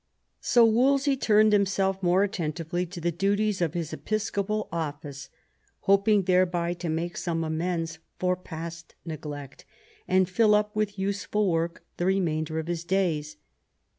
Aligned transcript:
So 0.39 0.65
Wolsey 0.65 1.15
turned 1.15 1.53
himself 1.53 2.01
more 2.01 2.23
attentively 2.23 2.87
to 2.87 2.99
the 2.99 3.11
duties 3.11 3.61
of 3.61 3.75
his 3.75 3.93
episcopal 3.93 4.67
office, 4.71 5.29
hoping 5.81 6.23
thereby 6.23 6.73
to 6.73 6.89
make 6.89 7.15
some 7.15 7.43
amends 7.43 7.99
for 8.17 8.35
past 8.35 8.95
neglect, 9.05 9.63
and 10.07 10.27
fill 10.27 10.55
up 10.55 10.75
with 10.75 10.97
useful 10.97 11.51
work 11.51 11.83
the 11.97 12.07
remainder 12.07 12.57
of 12.57 12.65
his 12.65 12.83
days. 12.83 13.37